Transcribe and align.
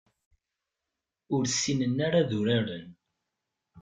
Ur 1.35 1.43
ssinen 1.51 1.97
ara 2.05 2.17
ad 2.21 2.31
uraren. 2.39 2.87